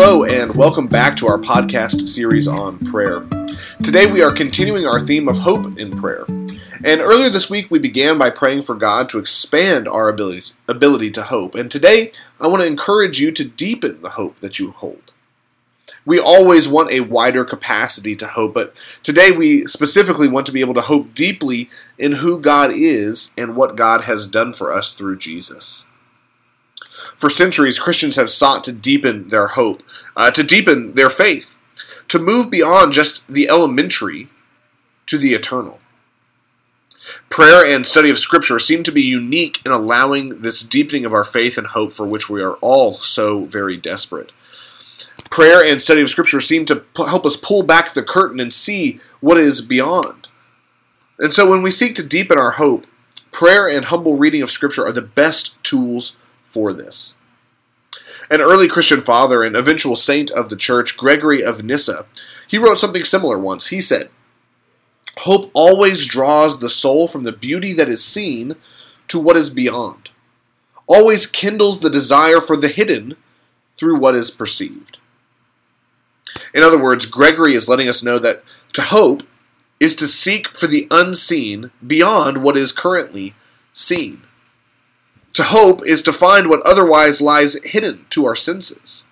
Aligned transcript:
Hello, 0.00 0.22
and 0.22 0.54
welcome 0.54 0.86
back 0.86 1.16
to 1.16 1.26
our 1.26 1.38
podcast 1.38 2.06
series 2.08 2.46
on 2.46 2.78
prayer. 2.86 3.26
Today 3.82 4.06
we 4.06 4.22
are 4.22 4.30
continuing 4.30 4.86
our 4.86 5.00
theme 5.00 5.26
of 5.26 5.36
hope 5.36 5.76
in 5.76 5.90
prayer. 5.90 6.24
And 6.84 7.00
earlier 7.00 7.28
this 7.30 7.50
week 7.50 7.68
we 7.68 7.80
began 7.80 8.16
by 8.16 8.30
praying 8.30 8.62
for 8.62 8.76
God 8.76 9.08
to 9.08 9.18
expand 9.18 9.88
our 9.88 10.08
ability, 10.08 10.52
ability 10.68 11.10
to 11.10 11.24
hope. 11.24 11.56
And 11.56 11.68
today 11.68 12.12
I 12.40 12.46
want 12.46 12.62
to 12.62 12.68
encourage 12.68 13.18
you 13.18 13.32
to 13.32 13.44
deepen 13.44 14.00
the 14.00 14.10
hope 14.10 14.38
that 14.38 14.60
you 14.60 14.70
hold. 14.70 15.12
We 16.06 16.20
always 16.20 16.68
want 16.68 16.92
a 16.92 17.00
wider 17.00 17.44
capacity 17.44 18.14
to 18.14 18.26
hope, 18.28 18.54
but 18.54 18.80
today 19.02 19.32
we 19.32 19.66
specifically 19.66 20.28
want 20.28 20.46
to 20.46 20.52
be 20.52 20.60
able 20.60 20.74
to 20.74 20.80
hope 20.80 21.12
deeply 21.12 21.70
in 21.98 22.12
who 22.12 22.38
God 22.38 22.70
is 22.72 23.34
and 23.36 23.56
what 23.56 23.74
God 23.74 24.02
has 24.02 24.28
done 24.28 24.52
for 24.52 24.72
us 24.72 24.92
through 24.92 25.18
Jesus. 25.18 25.86
For 27.14 27.30
centuries, 27.30 27.78
Christians 27.78 28.16
have 28.16 28.30
sought 28.30 28.64
to 28.64 28.72
deepen 28.72 29.28
their 29.28 29.48
hope, 29.48 29.82
uh, 30.16 30.30
to 30.32 30.42
deepen 30.42 30.94
their 30.94 31.10
faith, 31.10 31.58
to 32.08 32.18
move 32.18 32.50
beyond 32.50 32.92
just 32.92 33.26
the 33.28 33.48
elementary 33.48 34.28
to 35.06 35.18
the 35.18 35.34
eternal. 35.34 35.80
Prayer 37.30 37.64
and 37.64 37.86
study 37.86 38.10
of 38.10 38.18
Scripture 38.18 38.58
seem 38.58 38.82
to 38.82 38.92
be 38.92 39.02
unique 39.02 39.60
in 39.64 39.72
allowing 39.72 40.40
this 40.42 40.62
deepening 40.62 41.04
of 41.04 41.14
our 41.14 41.24
faith 41.24 41.56
and 41.56 41.68
hope 41.68 41.92
for 41.92 42.06
which 42.06 42.28
we 42.28 42.42
are 42.42 42.54
all 42.54 42.98
so 42.98 43.44
very 43.44 43.76
desperate. 43.76 44.32
Prayer 45.30 45.64
and 45.64 45.80
study 45.80 46.00
of 46.00 46.08
Scripture 46.08 46.40
seem 46.40 46.64
to 46.66 46.84
help 46.96 47.24
us 47.24 47.36
pull 47.36 47.62
back 47.62 47.92
the 47.92 48.02
curtain 48.02 48.40
and 48.40 48.52
see 48.52 49.00
what 49.20 49.38
is 49.38 49.60
beyond. 49.60 50.28
And 51.18 51.32
so 51.32 51.48
when 51.48 51.62
we 51.62 51.70
seek 51.70 51.94
to 51.96 52.06
deepen 52.06 52.38
our 52.38 52.52
hope, 52.52 52.86
prayer 53.32 53.68
and 53.68 53.86
humble 53.86 54.16
reading 54.16 54.42
of 54.42 54.50
Scripture 54.50 54.86
are 54.86 54.92
the 54.92 55.02
best 55.02 55.62
tools 55.62 56.16
for 56.48 56.72
this. 56.72 57.14
An 58.30 58.40
early 58.40 58.68
Christian 58.68 59.00
father 59.00 59.42
and 59.42 59.56
eventual 59.56 59.96
saint 59.96 60.30
of 60.30 60.48
the 60.48 60.56
church, 60.56 60.96
Gregory 60.96 61.42
of 61.42 61.62
Nyssa, 61.62 62.06
he 62.46 62.58
wrote 62.58 62.78
something 62.78 63.04
similar 63.04 63.38
once. 63.38 63.68
He 63.68 63.80
said, 63.80 64.10
Hope 65.18 65.50
always 65.54 66.06
draws 66.06 66.60
the 66.60 66.68
soul 66.68 67.08
from 67.08 67.24
the 67.24 67.32
beauty 67.32 67.72
that 67.72 67.88
is 67.88 68.04
seen 68.04 68.56
to 69.08 69.18
what 69.18 69.36
is 69.36 69.50
beyond, 69.50 70.10
always 70.86 71.26
kindles 71.26 71.80
the 71.80 71.90
desire 71.90 72.40
for 72.40 72.56
the 72.56 72.68
hidden 72.68 73.16
through 73.78 73.98
what 73.98 74.14
is 74.14 74.30
perceived. 74.30 74.98
In 76.54 76.62
other 76.62 76.80
words, 76.80 77.06
Gregory 77.06 77.54
is 77.54 77.68
letting 77.68 77.88
us 77.88 78.02
know 78.02 78.18
that 78.18 78.42
to 78.74 78.82
hope 78.82 79.22
is 79.80 79.94
to 79.96 80.06
seek 80.06 80.56
for 80.56 80.66
the 80.66 80.86
unseen 80.90 81.70
beyond 81.86 82.42
what 82.42 82.56
is 82.56 82.72
currently 82.72 83.34
seen. 83.72 84.22
To 85.38 85.44
hope 85.44 85.86
is 85.86 86.02
to 86.02 86.12
find 86.12 86.48
what 86.48 86.66
otherwise 86.66 87.20
lies 87.20 87.62
hidden 87.62 88.06
to 88.10 88.26
our 88.26 88.34
senses. 88.34 89.06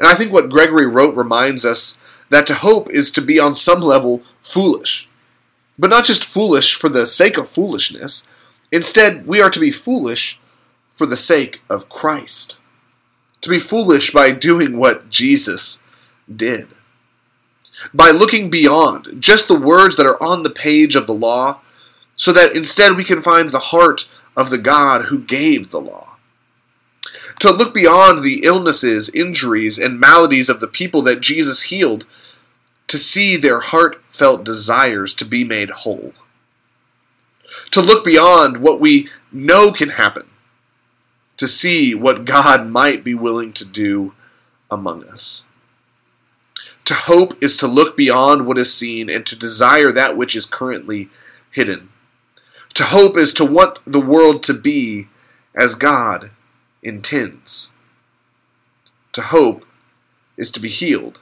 And 0.00 0.08
I 0.08 0.14
think 0.14 0.32
what 0.32 0.50
Gregory 0.50 0.88
wrote 0.88 1.14
reminds 1.14 1.64
us 1.64 1.96
that 2.30 2.44
to 2.48 2.54
hope 2.54 2.90
is 2.90 3.12
to 3.12 3.20
be 3.20 3.38
on 3.38 3.54
some 3.54 3.80
level 3.80 4.22
foolish. 4.42 5.08
But 5.78 5.90
not 5.90 6.06
just 6.06 6.24
foolish 6.24 6.74
for 6.74 6.88
the 6.88 7.06
sake 7.06 7.38
of 7.38 7.48
foolishness. 7.48 8.26
Instead, 8.72 9.24
we 9.24 9.40
are 9.40 9.48
to 9.48 9.60
be 9.60 9.70
foolish 9.70 10.40
for 10.90 11.06
the 11.06 11.16
sake 11.16 11.62
of 11.70 11.88
Christ. 11.88 12.56
To 13.42 13.48
be 13.48 13.60
foolish 13.60 14.10
by 14.10 14.32
doing 14.32 14.76
what 14.76 15.08
Jesus 15.08 15.80
did. 16.34 16.66
By 17.94 18.10
looking 18.10 18.50
beyond 18.50 19.22
just 19.22 19.46
the 19.46 19.54
words 19.56 19.94
that 19.94 20.06
are 20.06 20.20
on 20.20 20.42
the 20.42 20.50
page 20.50 20.96
of 20.96 21.06
the 21.06 21.14
law, 21.14 21.60
so 22.16 22.32
that 22.32 22.56
instead 22.56 22.96
we 22.96 23.04
can 23.04 23.22
find 23.22 23.50
the 23.50 23.60
heart 23.60 24.10
of 24.36 24.50
the 24.50 24.58
God 24.58 25.06
who 25.06 25.18
gave 25.18 25.70
the 25.70 25.80
law. 25.80 26.16
To 27.40 27.50
look 27.50 27.74
beyond 27.74 28.22
the 28.22 28.44
illnesses, 28.44 29.08
injuries, 29.10 29.78
and 29.78 29.98
maladies 29.98 30.48
of 30.48 30.60
the 30.60 30.66
people 30.66 31.02
that 31.02 31.20
Jesus 31.20 31.62
healed, 31.62 32.06
to 32.88 32.98
see 32.98 33.36
their 33.36 33.60
heartfelt 33.60 34.44
desires 34.44 35.14
to 35.14 35.24
be 35.24 35.44
made 35.44 35.70
whole. 35.70 36.12
To 37.72 37.80
look 37.80 38.04
beyond 38.04 38.58
what 38.58 38.80
we 38.80 39.08
know 39.30 39.72
can 39.72 39.90
happen, 39.90 40.26
to 41.36 41.48
see 41.48 41.94
what 41.94 42.24
God 42.24 42.66
might 42.68 43.02
be 43.02 43.14
willing 43.14 43.52
to 43.54 43.64
do 43.64 44.14
among 44.70 45.04
us. 45.04 45.44
To 46.86 46.94
hope 46.94 47.42
is 47.42 47.56
to 47.58 47.66
look 47.66 47.96
beyond 47.96 48.46
what 48.46 48.58
is 48.58 48.72
seen 48.72 49.08
and 49.08 49.24
to 49.26 49.38
desire 49.38 49.92
that 49.92 50.16
which 50.16 50.34
is 50.34 50.46
currently 50.46 51.08
hidden. 51.50 51.88
To 52.74 52.84
hope 52.84 53.18
is 53.18 53.34
to 53.34 53.44
want 53.44 53.78
the 53.84 54.00
world 54.00 54.42
to 54.44 54.54
be 54.54 55.08
as 55.54 55.74
God 55.74 56.30
intends. 56.82 57.70
To 59.12 59.22
hope 59.22 59.66
is 60.36 60.50
to 60.52 60.60
be 60.60 60.68
healed 60.68 61.20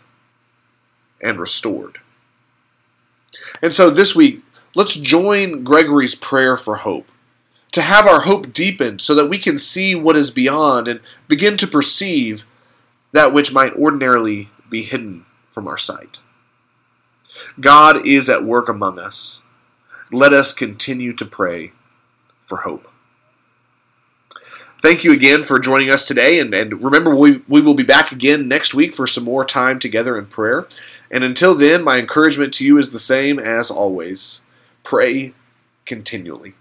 and 1.21 1.41
restored. 1.41 1.99
And 3.63 3.75
so 3.75 3.91
this 3.91 4.15
week, 4.15 4.43
let's 4.75 4.97
join 4.97 5.65
Gregory's 5.65 6.15
prayer 6.15 6.57
for 6.57 6.77
hope, 6.77 7.09
to 7.73 7.83
have 7.83 8.07
our 8.07 8.21
hope 8.21 8.53
deepened 8.53 9.01
so 9.01 9.15
that 9.15 9.29
we 9.29 9.39
can 9.39 9.59
see 9.59 9.95
what 9.95 10.17
is 10.17 10.31
beyond 10.31 10.87
and 10.87 11.01
begin 11.27 11.57
to 11.57 11.67
perceive 11.67 12.45
that 13.13 13.33
which 13.33 13.53
might 13.53 13.75
ordinarily 13.75 14.51
be 14.69 14.83
hidden 14.83 15.25
from 15.51 15.67
our 15.67 15.79
sight. 15.79 16.21
God 17.59 18.07
is 18.07 18.29
at 18.29 18.45
work 18.45 18.69
among 18.69 18.99
us 18.99 19.43
let 20.13 20.33
us 20.33 20.53
continue 20.53 21.13
to 21.15 21.25
pray 21.25 21.73
for 22.47 22.59
hope. 22.59 22.89
Thank 24.83 25.05
you 25.05 25.13
again 25.13 25.43
for 25.43 25.59
joining 25.59 25.91
us 25.91 26.07
today, 26.07 26.41
and, 26.41 26.55
and 26.55 26.83
remember, 26.83 27.15
we, 27.15 27.43
we 27.47 27.61
will 27.61 27.75
be 27.75 27.83
back 27.83 28.13
again 28.13 28.49
next 28.49 28.73
week 28.73 28.95
for 28.95 29.07
some 29.07 29.25
more 29.25 29.45
time 29.45 29.79
together 29.79 30.17
in 30.17 30.27
prayer. 30.27 30.67
And 31.11 31.23
until 31.23 31.55
then, 31.55 31.85
my 31.85 31.99
encouragement 31.99 32.55
to 32.55 32.65
you 32.65 32.79
is 32.79 32.91
the 32.91 32.99
same 32.99 33.39
as 33.39 33.71
always 33.71 34.41
pray 34.83 35.35
continually. 35.85 36.55